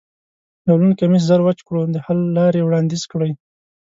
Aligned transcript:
یو 0.67 0.75
لوند 0.79 0.97
کمیس 0.99 1.23
زر 1.29 1.41
وچ 1.43 1.59
کړو، 1.67 1.81
د 1.93 1.97
حل 2.05 2.19
لارې 2.37 2.61
وړاندیز 2.63 3.03
کړئ. 3.11 3.31